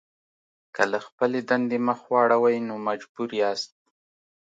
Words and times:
که 0.75 0.83
له 0.91 0.99
خپلې 1.07 1.39
دندې 1.49 1.77
مخ 1.87 1.99
واړوئ 2.11 2.57
نو 2.67 2.75
مجبور 2.87 3.29
یاست. 3.41 3.71